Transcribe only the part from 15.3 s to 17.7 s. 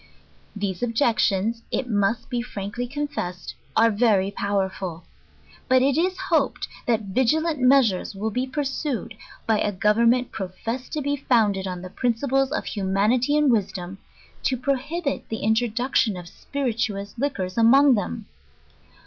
introduc tion of spirituous liquors